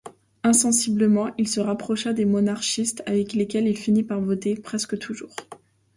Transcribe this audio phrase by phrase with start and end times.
[0.41, 5.35] Insensiblement il se rapprocha des monarchistes, avec lesquels il finit par voter presque toujours.